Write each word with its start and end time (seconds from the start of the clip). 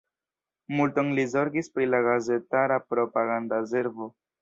Multon 0.79 1.11
li 1.19 1.27
zorgis 1.35 1.71
pri 1.77 1.89
la 1.91 2.01
gazetara 2.09 2.83
propaganda 2.91 3.65
servo. 3.77 4.15